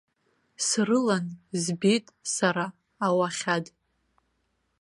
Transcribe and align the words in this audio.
Срылан 0.67 1.25
збеит 1.63 2.05
сара 2.35 2.65
ауахьад. 3.05 3.65